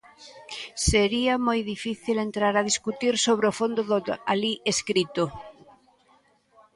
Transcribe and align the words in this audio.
Sería 0.87 1.33
moi 1.47 1.59
difícil 1.73 2.15
entrar 2.27 2.53
a 2.57 2.65
discutir 2.71 3.13
sobre 3.25 3.45
o 3.51 3.55
fondo 3.59 3.81
do 3.89 3.95
alí 4.31 4.53
escrito. 4.73 5.23